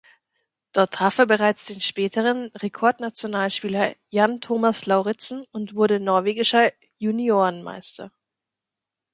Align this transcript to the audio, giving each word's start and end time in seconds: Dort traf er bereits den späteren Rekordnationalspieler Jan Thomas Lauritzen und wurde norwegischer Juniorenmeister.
Dort 0.73 0.95
traf 0.95 1.19
er 1.19 1.27
bereits 1.27 1.67
den 1.67 1.79
späteren 1.79 2.45
Rekordnationalspieler 2.55 3.93
Jan 4.09 4.41
Thomas 4.41 4.87
Lauritzen 4.87 5.45
und 5.51 5.75
wurde 5.75 5.99
norwegischer 5.99 6.71
Juniorenmeister. 6.97 8.09